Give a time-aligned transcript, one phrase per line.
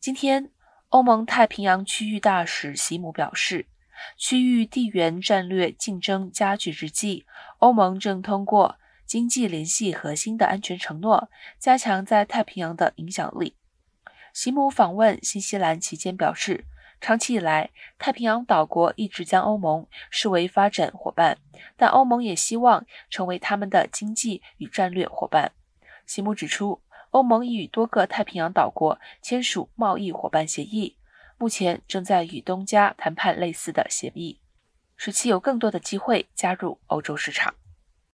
[0.00, 0.50] 今天，
[0.88, 3.66] 欧盟太平洋区域大使席姆表示，
[4.16, 7.26] 区域地缘战略竞争加剧之际，
[7.58, 11.28] 欧盟正通过经济联系核心的安全承诺，
[11.58, 13.56] 加强在太平洋的影响力。
[14.32, 16.64] 席姆访问新西兰期间表示，
[16.98, 21.36] 长期以来，太平洋岛国一直将欧盟视为发展伙伴，
[21.76, 25.52] 但欧盟也希望成为他们的经济与战略伙伴。
[26.06, 26.80] 席姆指出。
[27.10, 30.96] 欧盟已与多个太平洋岛国签署贸易伙伴协议，
[31.38, 34.40] 目前正在与东加谈判类似的协议，
[34.96, 37.54] 使其有更多的机会加入欧洲市场。